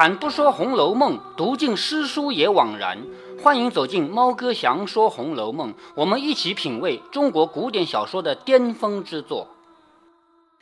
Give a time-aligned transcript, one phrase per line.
[0.00, 3.02] 开坛不说《红楼梦》，读尽诗书也枉然。
[3.42, 9.48] 欢迎走进猫哥祥说《红楼梦》，我们一起品味中国古典小说的巅峰之作。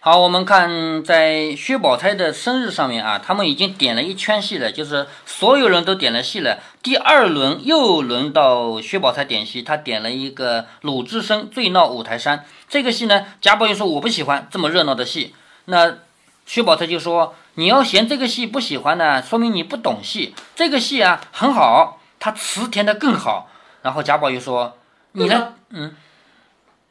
[0.01, 6.59] 好，我们看在薛宝钗的生日上面啊，他们已经点了一圈戏了，就是所有人都点了戏了。
[6.83, 12.45] 第二轮又轮到薛宝钗点戏，她点了一个鲁智深醉闹五台山。
[12.69, 15.33] 这个戏呢，贾宝玉说我不喜欢这么热闹的戏。
[15.67, 15.99] 那
[16.45, 20.33] 薛宝钗就说：“你要嫌这个戏不喜欢呢，说明你不懂戏。
[20.55, 23.51] 这个戏啊很好，它词填的更好。”
[23.83, 24.79] 然后贾宝玉说
[25.11, 25.55] ：“你呢？
[25.71, 25.97] 嗯。”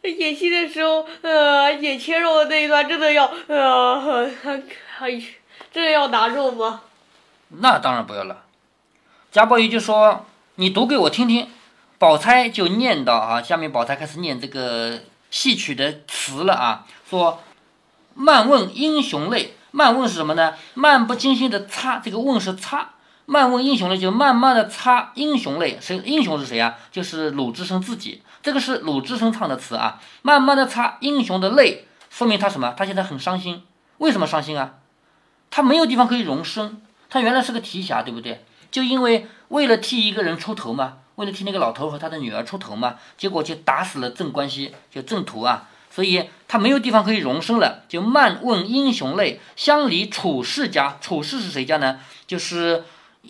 [0.04, 4.30] 演戏的时候，呃，演切肉的那一段真的要，呃，
[4.98, 5.10] 还
[5.72, 6.82] 真的要拿肉吗？
[7.48, 8.44] 那当然不要了。
[9.32, 11.48] 贾宝玉就说：“你读给我听听。”
[11.98, 15.00] 宝钗就念到啊，下面宝钗开始念这个
[15.32, 17.42] 戏曲的词了啊，说
[18.14, 20.56] ：“漫问英雄泪。”漫问是什么呢？
[20.74, 22.96] 漫不经心的擦，这个问是擦。
[23.28, 25.78] 漫问英雄泪，就慢慢的擦英雄泪。
[25.80, 26.02] 谁？
[26.04, 26.74] 英雄是谁啊？
[26.92, 28.24] 就是鲁智深自己。
[28.42, 32.74] 这个是鲁智深唱的词啊，慢慢的擦英雄的泪，说明他什么？
[32.76, 33.62] 他现在很伤心。
[34.00, 34.80] 为什么伤心啊？
[35.52, 36.82] 他没有地方可以容身。
[37.12, 38.44] 他原来是个提辖，对不对？
[38.72, 45.70] 就因为为了替一个人出头嘛，为了替那个老头和他的女儿出头嘛，结果就打死了镇关西，就郑屠啊。
[45.98, 51.00] 所以他没有地方可以容身了，就慢问英雄泪，相离楚氏家。
[51.02, 52.00] 楚氏是谁家呢？
[52.28, 52.84] 就是。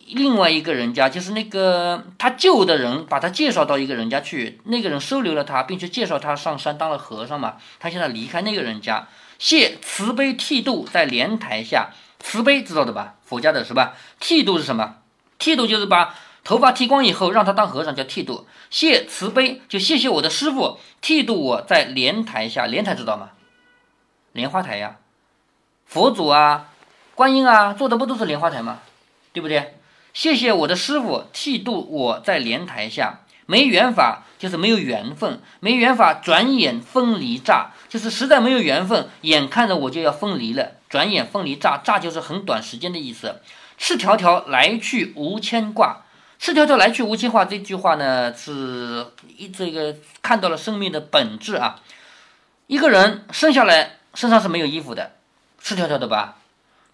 [0.09, 7.55] 另外一个人家就是那个他救的人，把他介绍到一个人家去，那个人收留了他，并且介绍他上山当了和尚嘛。
[7.79, 9.07] 他现在离开那个人家，
[9.39, 11.91] 谢慈悲剃度在莲台下。
[12.19, 13.15] 慈悲知道的吧？
[13.23, 13.95] 佛家的是吧？
[14.19, 14.97] 剃度是什么？
[15.39, 16.13] 剃度就是把
[16.47, 18.47] 头发剃光以后让他当和尚，叫剃度。
[18.69, 23.31] 谢慈悲就谢谢我的师傅剃度我在莲台下，莲台知道吗？
[24.31, 24.95] 莲花台呀，
[25.85, 26.69] 佛祖啊，
[27.15, 28.79] 观音啊，坐的不都是莲花台吗？
[29.33, 29.77] 对不对？
[30.13, 43.41] 谢谢我的师傅剃度我在莲台下，没缘法就是没有缘分，没缘法转眼分离乍，就是实在没有缘分，眼看着我就要分离了，转眼分离乍，乍就是很短时间的意思。
[43.77, 46.05] 赤条条来去无牵挂，
[46.39, 49.05] 赤条条来去无牵挂这句话呢，是
[49.37, 51.81] 一这个看到了生命的本质啊。
[52.67, 55.13] 一个人生下来身上是没有衣服的，
[55.59, 56.37] 赤条条的吧，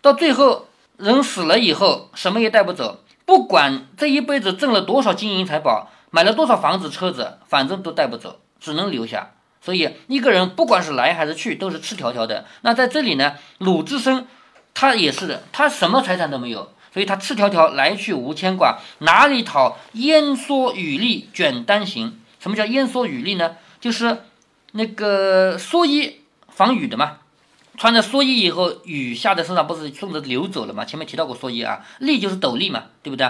[0.01, 0.67] 到最后
[0.97, 3.03] 人死了以后，什么也带不走。
[3.25, 9.31] 不管这一辈子挣了多少金银财宝，买了多少房子车子，反正都带不走，只能留下。
[9.61, 12.45] 所以一个人不管是来还是去，都是赤条条的。
[12.61, 14.27] 那在这里呢，鲁智深
[14.73, 22.13] 他也是的，他什么财产都没有，所以他赤条条来去无牵挂，哪里讨烟蓑雨笠卷单行？
[22.39, 23.55] 什么叫烟蓑雨笠呢？
[23.81, 24.23] 就是
[24.73, 27.17] 那个蓑衣防雨的嘛。
[27.75, 30.85] 穿着蓑衣以后，雨下在身上不是顺着流走了吗？
[30.85, 33.27] 前面提到过蓑衣啊，笠就是斗笠嘛，对不对？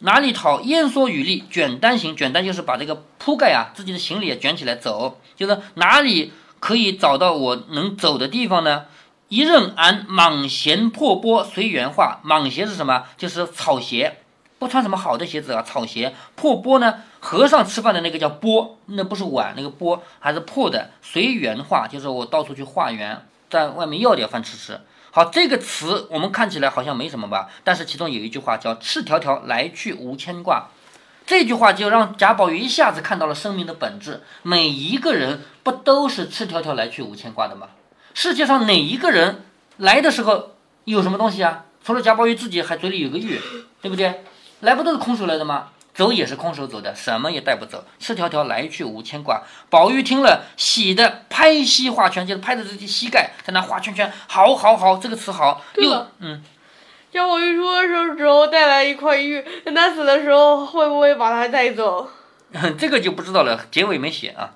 [0.00, 2.14] 哪里讨烟蓑雨笠卷单行？
[2.14, 8.84] 卷单就是把这个铺盖啊，自己的行李也卷起来走，就是哪里可以找到我能走的地方呢？
[9.30, 13.04] 一任俺蟒鞋破钵随缘化，蟒鞋是什么？
[13.16, 14.18] 就是草鞋，
[14.58, 16.12] 不穿什么好的鞋子啊，草鞋。
[16.34, 17.04] 破钵呢？
[17.20, 20.90] 和尚吃饭的那个叫钵，那不是碗，那个钵还是破的。
[21.00, 23.24] 随缘化就是我到处去化缘。
[23.48, 24.80] 在外面要点饭吃吃。
[25.12, 30.68] 好，这个词我们看起来好像没什么吧，但是其中有一句话叫“赤条条来去无牵挂”，
[31.24, 34.24] 这句话就让贾宝玉一下子看到了生命的本质。
[34.42, 37.68] 每一个人不都是赤条条来去无牵挂的吗？
[38.14, 39.44] 世界上哪一个人
[39.76, 41.64] 来的时候有什么东西啊？
[41.84, 43.40] 除了贾宝玉自己还嘴里有个玉，
[43.80, 44.24] 对不对？
[44.60, 45.68] 来不都是空手来的吗？
[45.92, 49.42] 走也是空手走的，什么也带不走，赤条条来去无牵挂。
[49.68, 54.10] 宝玉听了，喜的拍膝画圈，就是拍着自己膝盖在那画圈圈。
[54.28, 55.62] 好，好，好，这个词好。
[55.76, 56.42] 又，嗯，
[57.10, 59.44] 贾宝玉出生时候带来一块玉，
[59.74, 62.08] 他死的时候会不会把它带走？
[62.78, 64.52] 这个就不知道了，结尾没写啊。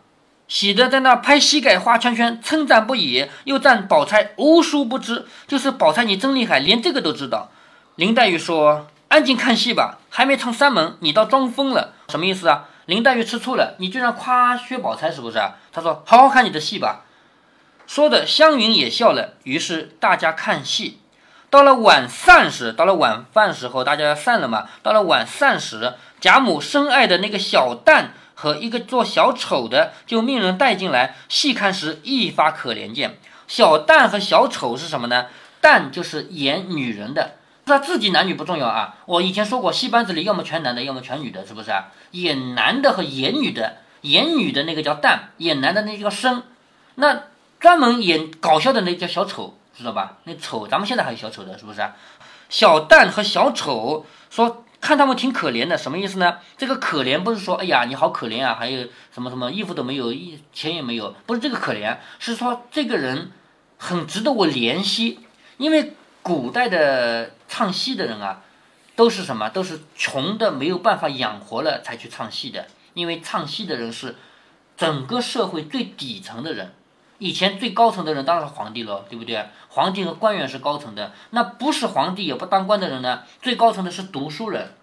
[0.54, 7.50] 喜得在那拍膝盖画圈圈，称赞不已，又赞宝钗无殊不知，就是宝钗你真厉害，连这个都知道。
[7.96, 8.86] 林黛玉说。
[9.08, 12.68] 安静看戏吧，还没唱三门，你倒装疯了，什么意思啊？
[12.86, 15.54] 林黛玉吃醋了，你居然夸薛宝钗是不是啊？
[15.72, 17.04] 他说：“好好看你的戏吧。”
[17.86, 21.00] 说的湘云也笑了，于是大家看戏。
[21.50, 24.66] 到了晚散时，到了晚饭时候，大家要散了嘛。
[24.82, 28.06] 到了晚膳时，贾母深爱的那个小旦
[28.44, 31.16] 和一个做小丑的，就命人带进来。
[31.30, 33.18] 细看时，一发可怜见。
[33.48, 35.26] 小旦和小丑是什么呢？
[35.62, 37.36] 旦就是演女人的。
[37.64, 38.96] 他自己男女不重要啊！
[39.06, 41.84] 我以前说过，戏班子里要么全男的，要么全女的，是不是啊？
[42.10, 46.42] 演男的和演女的，演女的那个叫旦，演男的那叫生。
[46.96, 47.22] 那
[47.58, 50.18] 专门演搞笑的那叫小丑，知道吧？
[50.24, 51.96] 那丑，咱们现在还有小丑的，是不是啊？
[52.50, 56.36] 小旦和小丑说看他们挺可怜的，什么意思呢？
[56.58, 63.32] 这个可怜不是说哎呀你好可怜啊，还有什么什么衣服都没有，一钱也没有，不是这个可怜，是说这个人
[63.78, 65.20] 很值得我怜惜，
[65.56, 68.42] 因为古代的唱戏的人啊，
[68.94, 69.48] 都是什么？
[69.48, 74.16] 都是穷的没有办法养活了才去唱戏的，因为唱戏的人是
[74.76, 76.74] 整个社会最底层的人。
[77.24, 79.48] 以前最高层的人当然是皇帝了，对不对？
[79.70, 83.22] 皇帝和官员是高层的，那不是皇帝也不当官的人呢？
[83.40, 84.74] 最高层的是读书人，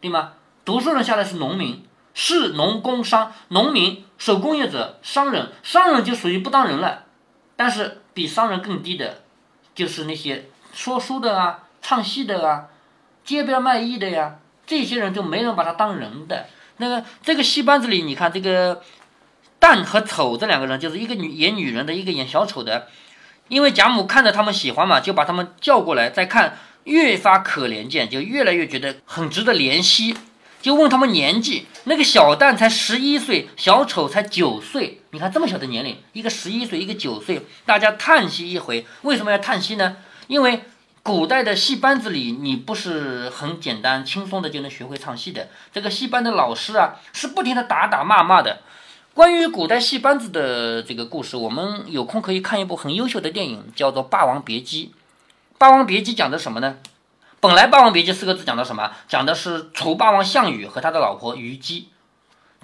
[0.00, 0.34] 对吗？
[0.64, 1.84] 读书人下来是农民，
[2.14, 7.02] 士农工商，农民、手工业者、商人，商人就属于不当人了。
[7.56, 9.22] 但是比商人更低的，
[9.74, 12.68] 就是那些说书的啊、唱戏的啊、
[13.24, 16.46] 街边卖艺的呀，这些人就没人把他当人的。
[16.76, 18.80] 那个这个戏班子里，你看这个。
[19.60, 22.88] 旦和丑这两个人，就是一个女演女人的，一个演小丑的。
[23.48, 30.16] 因为贾母看着他们喜欢嘛，就把他们叫过来再看，越发可怜见，就越来越觉得很值得怜惜。
[30.60, 35.00] 就问他们年纪，那个小旦才十一岁，小丑才九岁。
[35.12, 38.84] 你看这么小的年龄，一个十一岁，一个九岁，大家叹息一回。
[39.02, 39.96] 为什么要叹息呢？
[40.26, 40.64] 因为
[41.02, 45.48] 古代的戏班子里，你不是很简单轻松的就能学会唱戏的。
[45.72, 48.60] 这个戏班的老师啊，是不停的打打骂骂的。
[49.18, 54.84] 关于古代戏班子的这个故事，我们有空可以看一部很优秀的电影，叫做《霸王别姬》。
[55.58, 56.76] 《霸王别姬》讲的什么呢？
[57.40, 58.92] 本来《霸王别姬》四个字讲的什么？
[59.08, 61.88] 讲的是楚霸王项羽和他的老婆虞姬。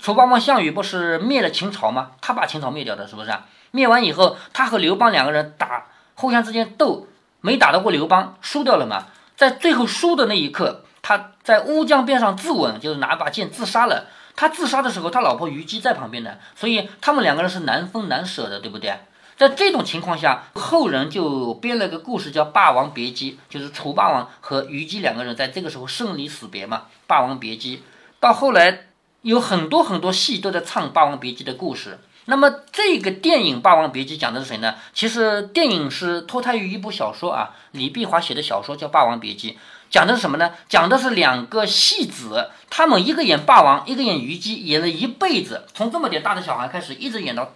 [0.00, 2.12] 楚霸王项羽不是灭了秦朝吗？
[2.20, 3.46] 他把秦朝灭掉的，是不是啊？
[3.72, 7.08] 灭完以后，他和刘邦两个人打，互相之间斗，
[7.40, 9.06] 没打得过刘邦，输掉了嘛。
[9.34, 14.06] 在最后输的那一刻，他在乌江边上自刎，就是拿把剑自杀了。
[14.36, 18.94] 他自杀的时候，他老婆虞姬在旁边呢，所以他们两个人是难分难舍的，对不对？
[19.36, 27.78] 在这种情况下，后人就编了个故事，叫《霸王别姬》，就是楚霸王和虞姬两个人在这个时候生离死别嘛，《霸王别姬》。
[28.20, 28.86] 到后来
[29.22, 31.98] 有很多很多戏都在唱《霸王别姬》的故事。
[32.26, 34.76] 那么这个电影《霸王别姬》讲的是谁呢？
[34.94, 39.52] 其实电影是脱胎于一部小说啊，李碧华写的小说叫《霸王别姬》。
[39.94, 40.50] 讲的是什么呢？
[40.68, 47.52] 讲的是两个戏子，他们一个演霸王，一个演虞姬，演了一辈子，从这么点大的小孩开始，一直演到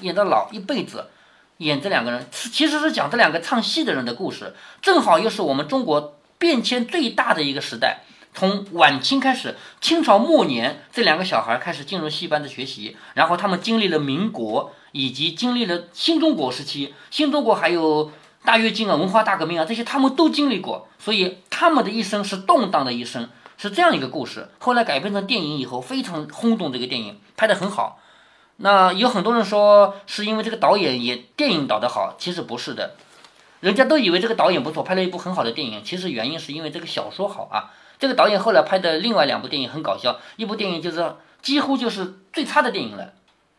[0.00, 1.10] 演到老，一辈子
[1.56, 4.54] 演这两个人，其实是讲这两个唱戏的人的故事。
[4.80, 8.02] 正好又是我们中国变迁最大的一个时代，
[8.32, 18.12] 从晚清开始，清朝末年，这两个小孩开始进入戏班的学习，然后他们经历了民国，以及经历了新中国时期，新中国还有。
[18.44, 24.48] 大跃进啊，文化大革命啊，这些他们都经历过，所以他们的一生是动荡的一生，是这样一个故事。
[24.58, 28.00] 后来改编成电影以后，非常轰动，这个电影拍得很好。
[28.56, 32.94] 那有很多人说是因为这个导演也电影导得好，其实不是的，
[33.60, 37.70] 人家都以为这个导演不错，拍了一部很好的电影，其实原因是因为这个小说好啊。
[37.98, 43.12] 这个导演后来拍的另外两部电影很搞笑，一部电影就是几乎就是最差的电影了。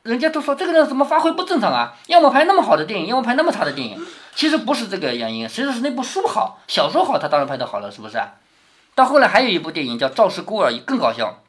[0.03, 1.95] 人家都说这个人怎么发挥不正常啊？
[2.07, 4.05] 要么拍那么好的电影，要么拍那么差的电影。
[4.35, 8.19] 其实不是这个原因，实际上是那部书好，小说好，他当然拍的好了，是不是？
[8.95, 11.41] 到后来还有一部电影叫《赵氏孤儿》，更搞笑。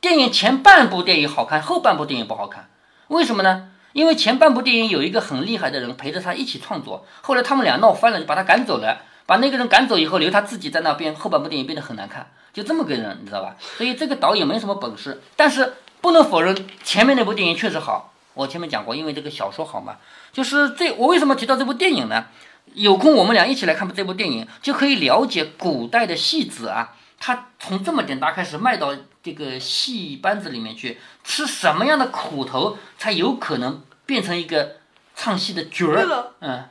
[0.00, 2.68] 电影前半部电影好看，后半部电影不好看，
[3.08, 3.68] 为什么呢？
[3.92, 13.56] 因为前半部电影有一个很厉害的人陪着他一起创作，后来他们俩闹翻了，就把他赶走了，把那个人赶走以后，留他自己在那边，后半部电影变得很难看，就这么个人，你知道吧？
[13.76, 15.74] 所以这个导演没什么本事，但是。
[15.98, 19.96] 不能否认前面那部电影确实好，我前面讲过，因为这个小说好嘛。
[20.30, 22.26] 就是这，我为什么提到这部电影呢？
[22.74, 34.76] 有空我们俩一起来看这部电影，就可以了解古代的戏子啊，他从这么点大开始卖到这个戏班子里面去，吃什么样的苦头，才有可能变成一个
[35.14, 36.32] 唱戏的角儿。
[36.40, 36.64] 嗯。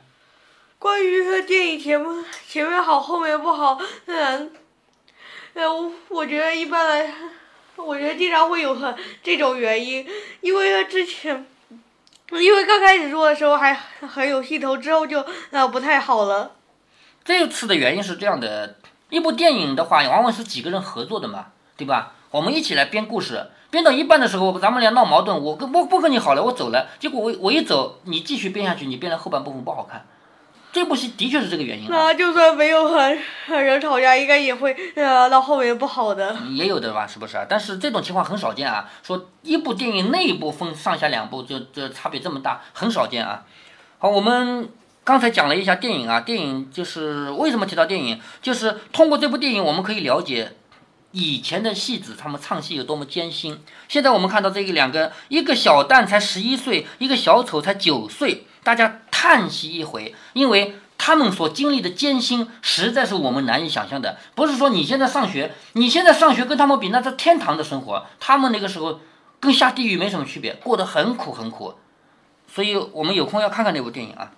[0.78, 4.52] 关于电影前面前面好，后面不好，嗯，
[5.54, 7.12] 呃，我我觉得一般来。
[7.78, 10.06] 我觉得经常会有很这种原因，
[10.40, 11.46] 因为他之前，
[12.32, 16.52] 因为刚开始做的时候还很有劲头，之后就呃不太好了。
[17.24, 18.76] 这次的原因是这样的，
[19.10, 22.12] 一部电影的话，往往是几个人合作的嘛，对吧？
[22.30, 30.04] 我们一起来编故事，编到一半的时候，咱们俩闹矛盾，我跟我不跟你好了，我走了，结果我我一走，你继续编下去，你编的后半部分不好看。
[30.76, 31.88] 这部戏的确是这个原因。
[31.88, 33.08] 那就算没有和
[33.48, 36.36] 人吵架，应该也会呃到后面不好的。
[36.50, 37.46] 也有的吧，是不是啊？
[37.48, 38.86] 但是这种情况很少见啊。
[39.02, 43.44] 说一部电影内部分上下两部，就这差别这么大，很少见啊。
[43.96, 44.68] 好，我们
[45.02, 50.52] 刚才讲了一下电影啊，电影就是为什么提到电影，就是通过这部电影，我们可以了解
[51.12, 53.58] 以前的戏子他们唱戏有多么艰辛。
[53.88, 58.46] 现在我们看到这个两个，一个小旦才十一岁，一个小丑才九岁。
[58.62, 64.18] 大家叹息一回，因为他们所经历的艰辛实在是我们难以想象的。
[64.34, 69.00] 不是说你现在上学，你现在上学跟他们比，那是天堂的生活，他们那个时候
[69.40, 71.72] 跟下地狱没什么区别，过得很苦很苦。
[72.46, 74.32] 所以我们有空要看看那部电影啊。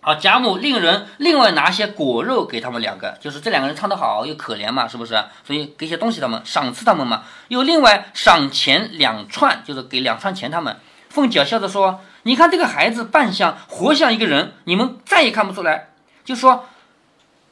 [0.00, 5.14] 好，贾母令人另外拿些果肉给他们两个，就是这两个人唱得好又可怜嘛，是不是？
[5.44, 7.24] 所以给些东西他们，赏赐他们嘛。
[7.48, 10.76] 又另外赏钱两串，就是给两串钱他们。
[11.08, 15.90] 凤姐笑着说：“你看这个孩子扮相活像一个人，你们再也看不出来。”
[16.24, 16.66] 就说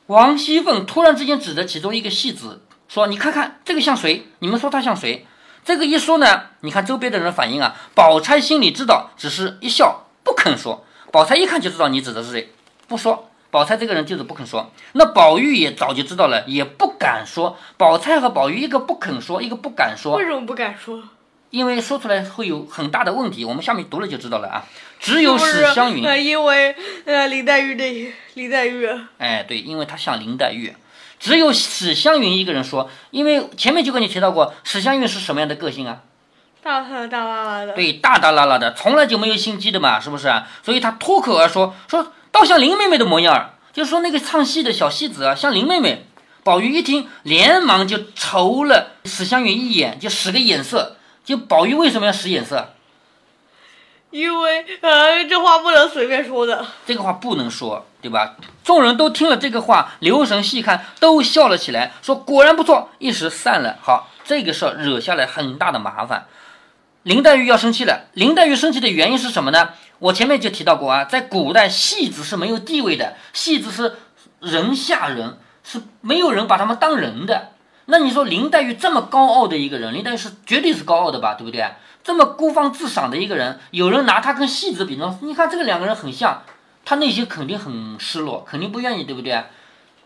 [0.07, 4.26] 王熙凤突然之间指着其中一个戏子说：“你看看这个像谁？
[4.41, 5.26] 你们说他像谁？”
[5.64, 10.85] 这个一说呢，你看周边的人反应啊，宝钗心里知道，只是一笑不肯说。
[11.12, 12.52] 宝钗一看就知道你指的是谁，
[12.88, 13.29] 不说。
[13.50, 14.73] 宝钗这个人就是不肯说。
[14.93, 17.57] 那宝玉也早就知道了，也不敢说。
[17.76, 20.17] 宝钗和宝玉一个不肯说，一个不敢说。
[20.17, 21.02] 为什么不敢说？
[21.52, 23.44] 因为说出来会有很大的问题。
[23.44, 24.64] 我们下面读了就知道了啊。
[24.99, 27.85] 只有史湘云，呃，因为呃林黛玉的
[28.35, 28.88] 林黛玉。
[29.18, 30.75] 哎，对，因为她像林黛玉。
[31.21, 35.99] 只有史湘云一个人说，因为前面就跟你提到过，史湘云是什么样的个性啊？
[36.62, 40.49] 大大大拉拉的，对，大大拉拉的，从来就没有心机的嘛，是不是啊？
[40.62, 46.06] 所以她脱口而说，说倒像林妹妹的模样儿，就说那个唱戏的小戏子啊，像林妹妹。
[46.44, 50.97] 宝玉一听，连忙就瞅了史湘云一眼，就使个眼色。
[51.25, 52.75] 就宝玉为什么要使眼色？
[54.11, 56.67] 因为呃，这话不能随便说的。
[56.85, 58.37] 这个话不能说，对吧？
[58.62, 62.91] 众人都听了这个话，留神细看，都笑了起来，说果然不错。
[62.99, 63.79] 一时散了。
[63.81, 66.26] 好，这个事儿惹下来很大的麻烦。
[67.05, 68.09] 林黛玉要生气了。
[68.12, 69.71] 林黛玉生气的原因是什么呢？
[69.99, 73.97] 我前面就提到过啊，在古代戏子是没有地位的，戏子是
[74.41, 77.52] 人下人，是没有人把他们当人的。
[77.87, 81.67] 那你说林黛玉这么高傲的一个人，林黛玉是绝对是高傲的吧，对不对？
[82.05, 85.19] 这么孤芳自赏的一个人，有人拿她跟戏子比呢？
[85.23, 86.43] 你看这个两个人很像，
[86.85, 89.45] 她内心肯定很失落，肯定不愿意，对不对？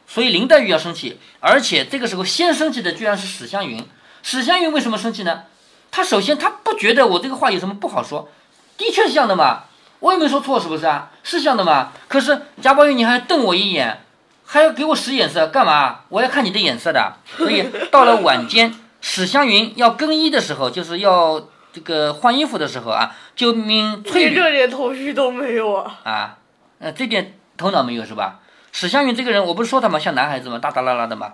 [0.07, 3.85] 所以林黛玉要生气，而且这个时候先生气的居然是史湘云。
[4.23, 5.45] 史湘云为什么生气呢？
[5.91, 8.29] 他首先他不觉得我这个话有什么不好说，
[8.77, 9.65] 的确是这样的嘛，
[10.01, 11.11] 我也没说错，是不是啊？
[11.23, 11.93] 是这样的嘛。
[12.09, 14.03] 可是贾宝玉你还瞪我一眼，
[14.47, 16.01] 还要给我使眼色干嘛？
[16.09, 17.17] 我要看你的眼色的。
[17.37, 26.01] 所以到了晚间，史湘云要更衣的时候，就是要这个换衣服的时候啊，就命翠连这点头绪都没有啊！
[26.05, 26.39] 啊，
[26.79, 28.41] 呃，这点头脑没有是吧？
[28.73, 29.99] 史湘云这个人，我不是说他吗？
[29.99, 31.33] 像男孩子嘛，大大拉拉的嘛。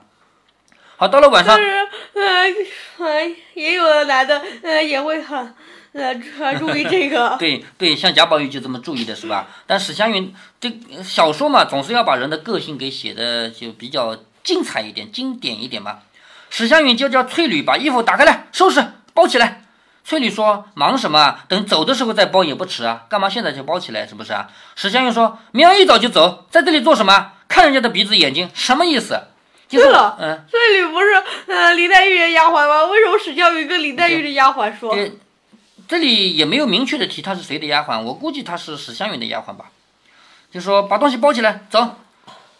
[1.03, 5.53] 好，到了晚上，呃，呃，也有的男的，呃，也会很，
[5.95, 6.15] 呃，
[6.57, 7.35] 注意这个。
[7.41, 9.49] 对对，像贾宝玉就这么注意的是吧？
[9.67, 15.99] 但史湘云这小说嘛，总是要把人的个性给写的就比较精彩一点、经典一点嘛。
[16.51, 19.65] 史湘云就叫翠缕把衣服打开来收拾包起来。
[20.05, 21.41] 翠缕说：“忙什么？
[21.49, 24.07] 等走的时候再包也不迟啊，干嘛现在就包起来？
[24.07, 27.33] 是不是啊？”史湘云说：“明儿一早就走，在这里做什么？
[27.49, 29.21] 看人家的鼻子眼睛，什么意思？”
[29.81, 31.09] 对了，嗯，这里不是
[31.47, 32.85] 呃林黛玉的丫鬟吗？
[32.87, 34.97] 为什么史湘云跟林黛玉的丫鬟说？
[35.89, 39.67] 这里也没有明确的提她是谁的丫鬟，我估计她是史湘云的丫鬟吧。
[40.51, 41.97] 就说把东西包起来，走。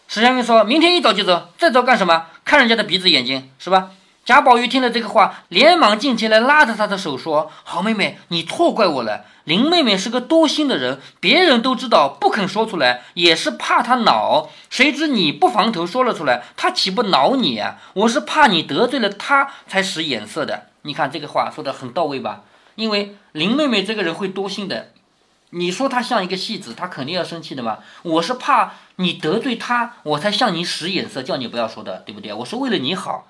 [0.07, 2.27] 史湘云说明天一早就走，再走干什么？
[2.45, 3.91] 看人家的鼻子眼睛是吧？
[4.25, 9.25] 贾宝玉听了这个话，连忙进前来拉着她的手说：“好妹妹，你错怪我了。
[9.43, 14.49] 林妹妹是个多心的人，别人都知道，不肯说出来，也是怕她恼。
[14.69, 17.79] 谁知你不防头说了出来，她岂不恼你啊？
[17.95, 20.67] 我是怕你得罪了她，才使眼色的。
[20.83, 22.43] 你看这个话说的很到位吧？
[22.75, 24.91] 因为林妹妹这个人会多心的，
[25.49, 27.79] 你说她像一个戏子，她肯定要生气的嘛。
[28.03, 32.31] 我是怕你得罪她，我才向你使眼色，叫你不要说的，对不对？
[32.31, 33.27] 我是为了你好。”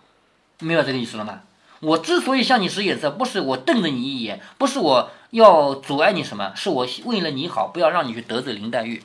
[0.60, 1.42] 明白这个意思了吗？
[1.80, 9.04] 我之所以向你使眼色，不是我瞪了你一眼，不是我要阻碍你什么，是我为了你好，不要让你去得罪林黛玉。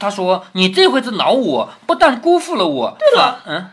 [0.00, 3.70] 他说：“你这回子恼我，不但辜负了我。”对了，嗯，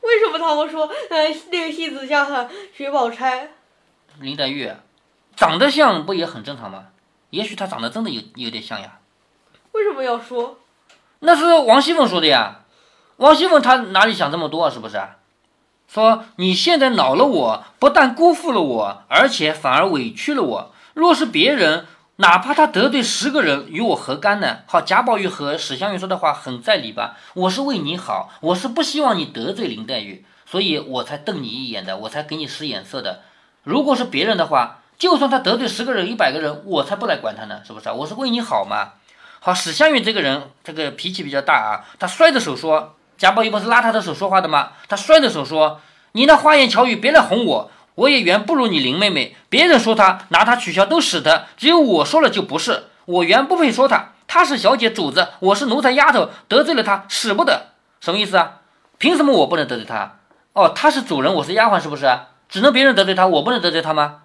[0.00, 3.50] 为什么他会说呃那个戏子像薛宝钗？
[4.18, 4.72] 林黛玉
[5.36, 6.86] 长得像不也很正常吗？
[7.30, 8.98] 也许他长得真的有有点像呀。
[9.70, 10.58] 为什么要说？
[11.20, 12.62] 那是王熙凤说的呀。
[13.18, 14.70] 王熙凤她哪里想这么多啊？
[14.70, 15.18] 是不是啊？
[15.92, 20.72] 说你现在恼了我，不但辜负了我，而且反而委屈了我。
[20.94, 24.58] 若是别人，哪怕他得罪十个人，与我何干呢？
[24.66, 27.16] 好，贾宝玉和史湘云说的话很在理吧？
[27.34, 33.22] 我是为你好，我是不希望你得罪林黛玉，所以我才瞪你一眼的，我才给你使眼色的。
[33.64, 37.92] 如果是别人的话，就算他得罪十个人、一百个人，我才不来管他呢，是不是啊？
[37.92, 38.92] 我是为你好嘛。
[39.40, 42.94] 好，史湘云这个人，这个脾气比较大啊，他摔着手说。
[43.20, 44.70] 贾宝玉不是拉他的手说话的吗？
[44.88, 47.70] 他摔着手说：“你那花言巧语，别来哄我。
[47.96, 49.36] 我也原不如你林妹妹。
[49.50, 52.84] 别人说他拿他取笑都使得，只有我说了就不是。
[53.04, 54.12] 我原不配说他。
[54.26, 57.72] 她是小姐主子，我是奴才丫头，得罪了她，使不得。
[58.00, 58.60] 什么意思啊？
[58.96, 60.16] 凭什么我不能得罪她？
[60.54, 62.08] 哦，她是主人，我是丫鬟，是不是？
[62.48, 64.20] 只能别人得罪她，我不能得罪她吗？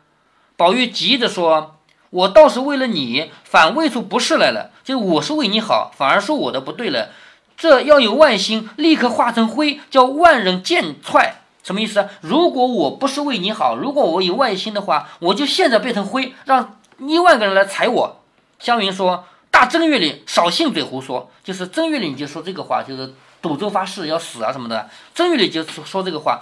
[0.56, 1.76] 宝玉急着说
[2.12, 4.72] ：“我倒是为了你，反为出不是来了。
[4.86, 7.10] 就我是为你好，反而说我的不对了。
[7.58, 11.42] 这要有外心，立刻化成灰，叫万人见踹。
[11.64, 12.08] 什么意思？
[12.22, 18.22] 如果我不是为你好，如果我有外心的话，我就现在变成灰，让一万个人来踩我。”
[18.60, 24.90] 湘云说：“大正月里少信嘴胡说，就是正月里你就说这个话，就是赌咒发誓要死啊什么的。
[25.14, 26.42] 正月里就说说这个话。”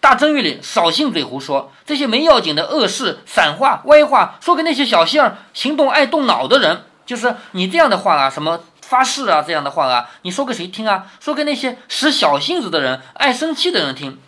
[0.00, 11.06] 大正月里少信嘴胡说，这些没要紧的恶事、散话、歪话，说给那些小性儿、行动爱动脑的人，就是你这样的话啊，什么发誓啊这样的话啊，你说给谁听啊？
[11.20, 14.18] 说给那些使小性子的人、爱生气的人听。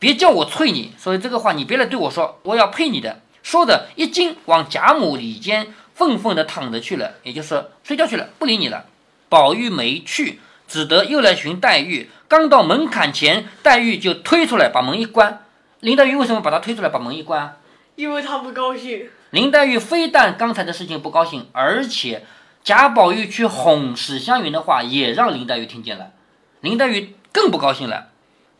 [0.00, 3.20] 别叫我啐你，所以这个话你别来对我说，我要配你的。
[3.42, 8.86] 说的一惊，往贾母里间愤愤地躺着去了，也就是睡觉去了，不理你了。
[9.28, 10.40] 宝玉没去。
[10.66, 15.42] 只得又来寻黛玉，刚到门槛前，黛玉就推出来，把门一关。
[15.80, 17.56] 林黛玉为什么把她推出来，把门一关？
[17.94, 19.08] 因为她不高兴。
[19.30, 22.26] 林黛玉非但刚才的事情不高兴，而且
[22.68, 26.10] 贾宝玉去哄史湘云的话也让林黛玉听见了，
[26.60, 28.08] 林黛玉更不高兴了。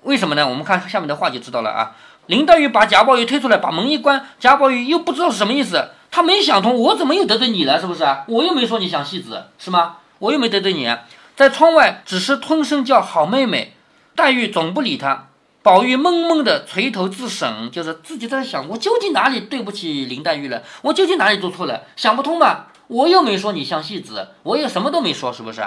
[0.04, 0.48] 为什么呢？
[0.48, 1.94] 我们看下面的话就知道了啊。
[2.24, 7.78] 林黛玉把贾宝玉推出来，把门一关，贾宝玉又不知道是什么意思，他没想通，我怎么又得罪你了？
[7.78, 8.24] 是不是啊？
[8.28, 9.98] 我又没说你想戏子，是吗？
[10.20, 10.90] 我又没得罪你。
[11.36, 13.74] 在窗外只是吞声叫好妹妹，
[14.16, 15.26] 黛玉总不理他。
[15.62, 20.62] 宝玉闷闷的垂头自省，就是自己在想：我究竟哪里对不起林黛玉了？
[20.80, 21.82] 我究竟哪里做错了？
[21.94, 22.68] 想不通嘛？
[22.88, 25.62] 我又没说你像戏子，我也什么都没说，是不是？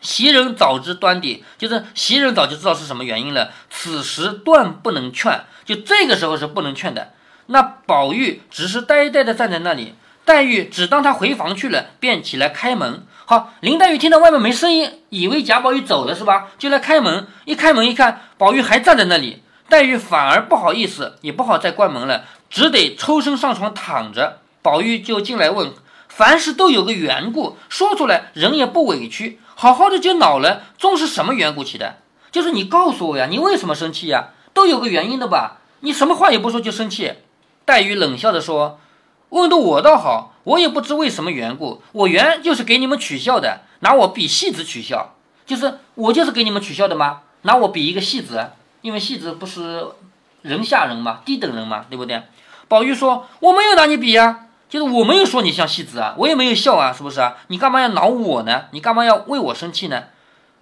[0.00, 3.50] 袭人早知端地，就是袭人早就知道是什么原因了。
[3.70, 7.12] 此时断不能劝，就这个时候是不能劝的。
[7.46, 13.06] 那宝玉只是呆呆的站在那里，黛玉只当他回房去了，便起来开门。
[13.24, 16.48] 好，林黛玉听到外面没声音，以为贾宝玉走了是吧？
[16.58, 24.38] 就来开门，一开门一看，宝玉还站在那里，黛玉反而不好意思，也不好再关门了，只得抽身上床躺着。
[24.62, 25.72] 宝玉就进来问：
[26.16, 31.96] 凡事都有个缘故，说出来人也不委屈，好好的就恼了，终是什么缘故起的？
[32.32, 34.30] 就是你告诉我呀，你为什么生气呀？
[34.54, 35.58] 都有个原因的吧？
[35.80, 37.12] 你什么话也不说就生气？
[37.66, 38.80] 黛玉冷笑着说：
[39.28, 40.32] 问的我倒好。
[40.44, 47.20] 我也不知为什么缘故，我原就是给你们取笑的，拿我比戏子取笑，就是我就是给你们取笑的吗？
[47.42, 49.84] 拿我比一个戏子，因为戏子不是
[50.40, 52.22] 人下人嘛，低等人嘛，对不对？
[52.68, 57.36] 宝玉说我没有拿你比呀，就是我没有说你像戏子啊，我也没有笑啊，是不是啊？
[57.48, 58.64] 你干嘛要恼我呢？
[58.72, 60.04] 你干嘛要为我生气呢？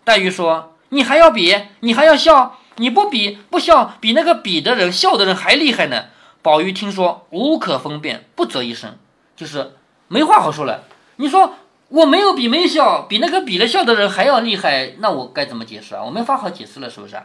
[0.05, 6.05] 黛玉说你还要比，你还要笑，你不比不笑，比那个比的人笑的人还厉害呢。
[6.43, 8.99] 宝玉听说无可分辨，不择一声。
[9.35, 9.75] 就是
[10.09, 10.85] 没话好说了。
[11.17, 11.55] 你说
[11.89, 16.03] 我没有比没笑，比那个比了笑的人还要厉害，那我该怎么解释啊？
[16.05, 17.17] 我没法好解释了，是不是？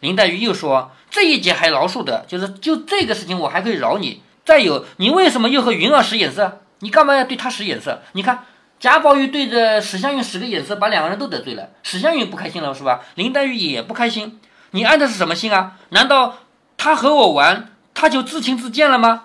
[0.00, 4.22] 林黛玉又说：“这一节还饶恕的，就是就这个事情我还可以饶你。
[4.44, 6.60] 再有，你为什么又和云儿使眼色？
[6.80, 8.02] 你干嘛要对他使眼色？
[8.12, 8.44] 你看
[8.78, 11.68] 贾宝玉对着史湘云使个眼色，把两个人都得罪了。
[11.82, 13.00] 史湘云不开心了，是吧？
[13.14, 14.40] 林黛玉也不开心。
[14.70, 15.72] 你安的是什么心啊？
[15.90, 16.38] 难道
[16.76, 19.24] 他和我玩，他就自轻自贱了吗？”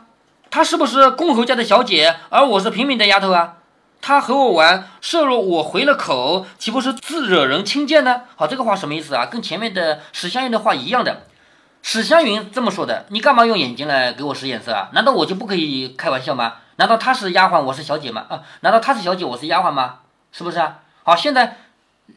[0.52, 3.56] 她是不是公侯家的小姐，而我是平民的丫头啊？
[4.00, 8.22] 她和我玩，设若我回了口，岂不是自惹人轻贱呢？
[8.38, 9.26] 好，这个话什么意思啊？
[9.26, 11.24] 跟前面的史湘云的话一样的。
[11.88, 14.90] 史湘云这么说的，你干嘛用眼睛来给我使眼色啊？
[14.94, 16.56] 难道我就不可以开玩笑吗？
[16.78, 18.26] 难道她是丫鬟，我是小姐吗？
[18.28, 18.42] 啊？
[18.62, 20.00] 难道她是小姐，我是丫鬟吗？
[20.32, 20.80] 是不是啊？
[21.04, 21.58] 好，现在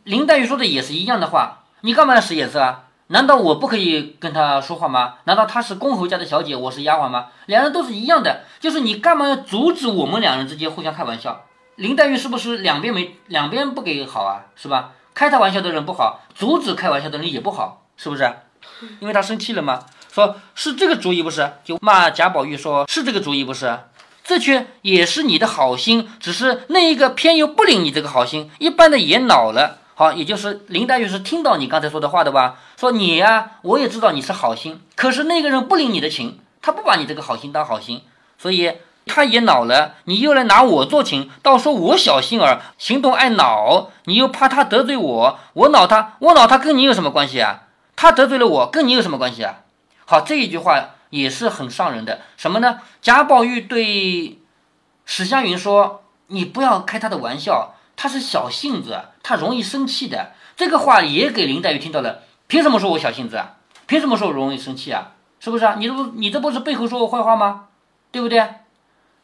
[0.04, 2.84] 林黛玉说的也是一样的话，你干嘛要使眼色啊？
[3.08, 5.16] 难道我不可以跟她说话吗？
[5.24, 7.26] 难道她是公侯家的小姐，我是丫鬟吗？
[7.44, 11.42] 两人都是一样的，就是你干嘛要阻止我们两人之间互相开玩笑？
[11.76, 14.46] 林黛玉是不是两边没两边不给好啊？
[14.56, 14.92] 是吧？
[15.12, 18.32] 开他玩笑的人不好，阻止开玩笑的人也不好，是不是？
[19.00, 19.84] 因为他生气了吗？
[20.12, 21.52] 说是这个主意不是？
[21.64, 23.78] 就骂贾宝玉说是这个主意不是？
[24.24, 29.78] 这却也是你的好心，只是那一个偏又不领你这个好心，一般的也恼了。
[29.94, 32.56] 好，也就是林黛玉是听到你刚才说的话的吧？
[32.76, 38.02] 说你呀，我也知道你是好心，可是那个人不领你的情，他不把你这个好心当好心，
[38.38, 38.74] 所以
[39.06, 39.94] 他也恼了。
[40.04, 47.62] 你又来拿我做情，倒说我小心儿，行动爱恼，你又怕他得罪我，我恼他，我恼他跟你有什么关系啊？
[48.00, 49.62] 他得罪了我，跟你有什么关系啊？
[50.04, 52.20] 好，这一句话也是很伤人的。
[52.36, 52.78] 什么呢？
[53.02, 54.38] 贾宝玉对
[55.04, 60.30] 史湘云说：“你不要开他的玩笑。”他是小性子，他容易生气的。
[60.56, 62.20] 这个话也给林黛玉听到了。
[62.46, 63.56] 凭什么说我小性子啊？
[63.88, 65.14] 凭什么说我容易生气啊？
[65.40, 65.74] 是不是啊？
[65.76, 67.64] 你这不，你这不是背后说我坏话吗？
[68.12, 68.48] 对不对？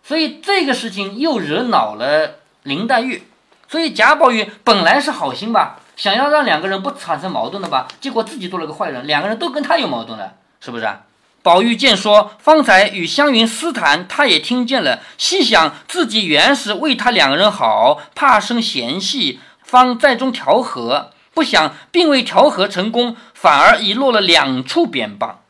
[0.02, 3.22] 所以这个事情又惹恼了林黛玉。
[3.68, 11.02] 所以贾宝玉本来是好心吧，想要让两个人不产生矛盾的吧，结果自己做了个坏人，两个人都跟他有矛盾了，是不是啊？
[11.42, 25.40] 宝玉见说方才与湘云私谈，他也听见了，细想自己原是为他两个人好，怕生嫌隙，方在中调和，不想并未调和成功，反而已落了两处扁棒。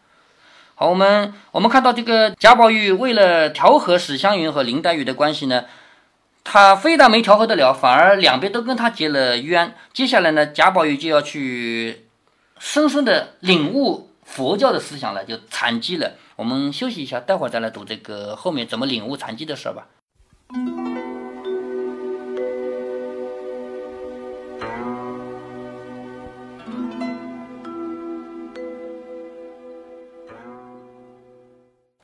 [0.75, 5.63] 好，我们我们看到这个贾宝玉为了调和史湘云和林黛玉的关系呢，
[6.45, 9.75] 他非但没调和得了，反而两边都跟他结了冤。
[9.93, 12.05] 接下来呢，贾宝玉就要去
[12.61, 16.13] 深深的领悟佛教的思想了，就禅机了。
[16.37, 19.87] 我们休息一下，待会儿再来读这个后面怎么领悟禅机的事儿吧。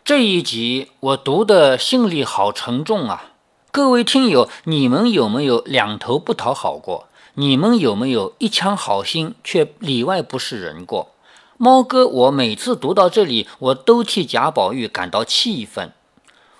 [0.02, 3.29] 这一集我读的心里好沉重啊！
[3.72, 7.06] 各位听友，你们有没有两头不讨好过？
[7.34, 11.12] 你们有没有一腔好心却里外不是人过？
[11.56, 15.92] 猫哥，我每次读到这里，我都替贾宝玉感到气愤。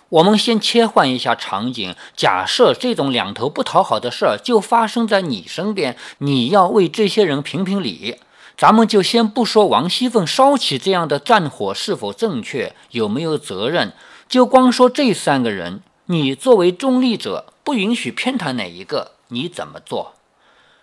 [0.08, 8.18] 我们先切换一下场景，假设这种两头不讨好的事儿就发生在你身边，你要为这些人评评理。
[8.56, 13.92] 咱们就先不说王熙凤烧起这样的战火是否正确，有没有责任，
[14.28, 20.14] 就光说这三个人，你作为中立者，不允许偏袒哪一个，你怎么做？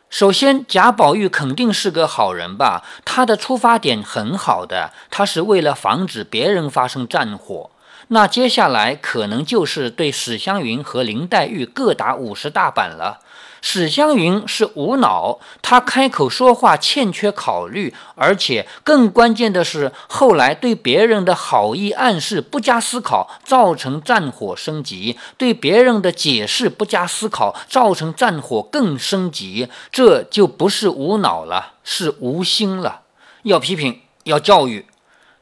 [0.10, 2.86] 首先，贾宝玉肯定是个好人吧？
[3.04, 7.70] 他的出发点很好的，他是为了防止别人发生战火。
[8.08, 13.20] 那接下来可能就是对史湘云和林黛玉各打五十大板了。
[13.62, 29.70] 史湘云是无脑，他开口说话欠缺考虑，而且更关键的是，后来对别人的好意暗示不加思考，造成战火升级；对别人的解释不加思考，造成战火更升级。
[29.92, 33.02] 这就不是无脑了，是无心了。
[33.44, 34.86] 要批评，要教育。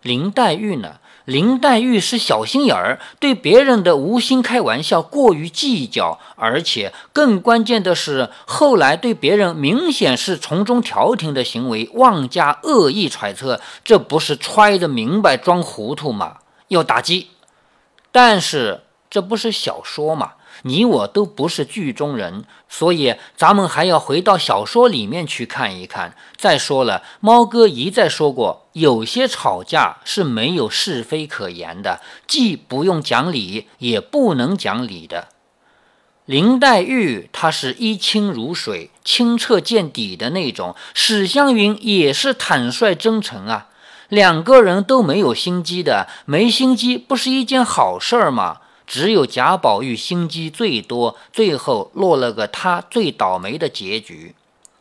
[0.02, 1.00] 林黛玉呢？
[1.26, 16.38] 林黛玉是小心眼儿，对别人的无心开玩笑过于计较，而且更关键的是，后来对别人明显是从中调停的行为，妄加恶意揣测，这不是揣着明白装糊涂吗？
[16.68, 17.30] 要打击，
[18.12, 20.34] 但是这不是小说吗？
[20.62, 26.16] 你我都不是剧中人，所以咱们还要回到小说里面去看一看。
[26.38, 35.30] 再说了，猫哥一再说过，有些吵架是没有是非可言的，既不用讲理，也不能讲理的。
[36.26, 43.70] 林黛玉她是一清如水、清澈见底的那种，史湘云也是坦率真诚啊。
[44.10, 48.58] 两个人都没有心机的，没心机不是一件好事儿吗？
[48.86, 54.36] 只有贾宝玉心机最多，最后落了个他最倒霉的结局。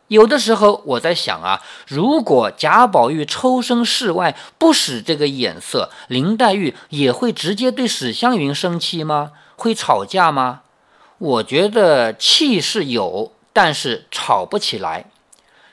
[0.07, 9.31] 有的时候我在想啊，如果贾宝玉抽身事外，不使这个眼色，林黛玉也会直接对史湘云生气吗？
[9.55, 10.61] 会吵架吗？
[11.17, 15.05] 我觉得气是有，但是吵不起来。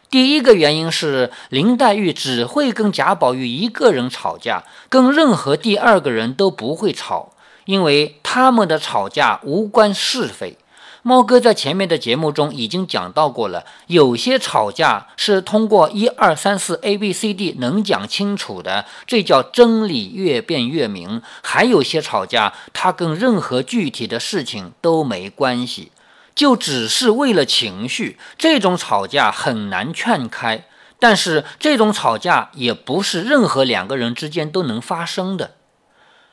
[0.09, 7.33] 第一个原因是林黛玉只会跟贾宝玉一个人吵架，跟任何第二个人都不会吵。
[7.65, 10.59] 因为他们的吵架无关是非，
[11.05, 13.65] 猫哥在前面的节目中已经讲到过了。
[13.89, 21.21] 有些吵架是通过一二三四 A B C D 能讲清楚的，这叫真理越辩越明。
[21.43, 25.91] 还有些吵架，它跟任何具体的事情都没关系，
[26.37, 28.17] 就只是为了情绪。
[28.39, 30.67] 这种吵架很难劝开，
[31.01, 35.57] 但是这种吵架也不是任何两个人之间都能发生的。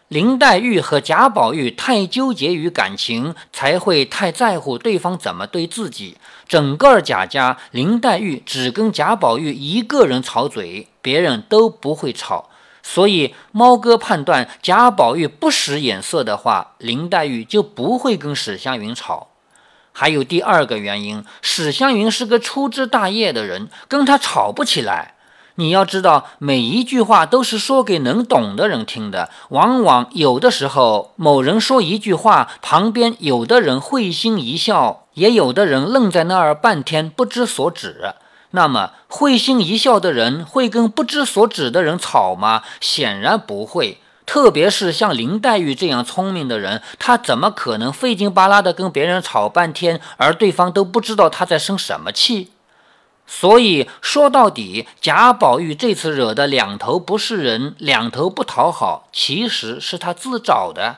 [0.09, 6.17] 林黛玉和贾宝玉太纠结于感情，才会太在乎对方怎么对自己。
[6.47, 12.49] 整个贾家，林黛玉只跟贾宝玉一个人吵嘴，别人都不会吵。
[12.81, 19.27] 所以，猫哥判断贾宝玉不使眼色的话，林黛玉就不会跟史湘云吵。
[19.91, 25.13] 还有第二个原因，史湘云是个粗枝大叶的人，跟他吵不起来。
[25.59, 29.29] 你要知道，每一句话都是说给能懂的人听的。
[29.49, 38.13] 往往有的时候，某人说一句话，旁边有的人会心一笑，也有的人愣在那儿半天不知所指。
[38.51, 42.63] 那么，会心一笑的人会跟不知所指的人吵吗？
[42.79, 43.99] 显然不会。
[44.25, 52.51] 特别是像林黛玉这样聪明的人，她怎么可能费劲巴拉的跟别人吵半天，而对方都不知道她在生什么气？
[53.31, 60.97] 所以说到底，贾宝玉这次惹的两头不是人，两头不讨好，其实是他自找的。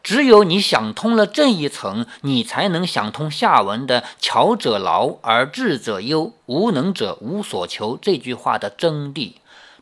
[0.00, 9.32] 只有你想通了这一层，你才能想通下文的“巧者劳而智者忧，无能者无所求”这句话的真谛。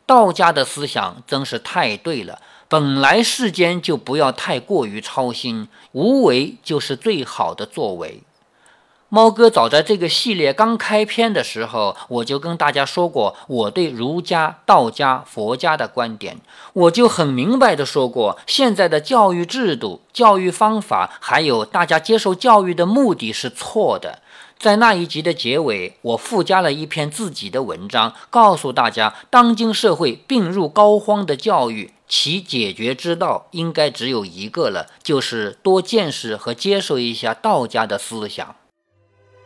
[0.07, 2.41] 道家的思想真是太对了。
[2.67, 8.23] 本来世间就不要太过于操心，无为就是最好的作为。
[9.13, 16.37] 猫哥早在这个系列刚开篇的时候，我就跟大家说过我对儒家、道家、佛家的观点，
[16.71, 24.19] 我就很明白的说过，现在的教育制度、教育方法，还有大家接受教育的目的是错的。
[24.57, 38.55] 在那一集的结尾，我附加了一篇自己的文章，告诉大家，当今社会病入膏肓的教育，其解决之道应该只有一个了，就是多见识和接受一下道家的思想。